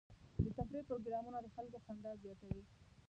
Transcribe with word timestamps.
د 0.43 0.47
تفریح 0.57 0.83
پروګرامونه 0.89 1.37
د 1.41 1.47
خلکو 1.55 1.77
خندا 1.85 2.11
زیاتوي. 2.23 2.61